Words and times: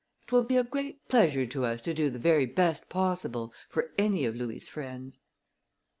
"It 0.23 0.31
will 0.31 0.41
be 0.43 0.57
a 0.57 0.63
great 0.63 1.07
pleasure 1.09 1.45
to 1.45 1.63
us 1.63 1.79
to 1.83 1.93
do 1.93 2.09
the 2.09 2.17
very 2.17 2.47
best 2.47 2.89
possible 2.89 3.53
for 3.69 3.91
any 3.99 4.25
of 4.25 4.35
Louis' 4.35 4.67
friends." 4.67 5.19